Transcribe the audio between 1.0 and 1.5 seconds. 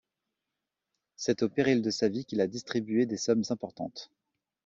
C’est au